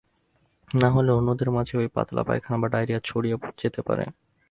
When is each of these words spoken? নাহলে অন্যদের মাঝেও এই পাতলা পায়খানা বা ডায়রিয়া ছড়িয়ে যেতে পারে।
নাহলে 0.71 1.11
অন্যদের 1.11 1.49
মাঝেও 1.51 1.79
এই 1.81 1.89
পাতলা 1.93 2.21
পায়খানা 2.23 2.57
বা 2.57 2.67
ডায়রিয়া 2.67 2.99
ছড়িয়ে 3.03 3.37
যেতে 3.57 3.81
পারে। 3.81 4.05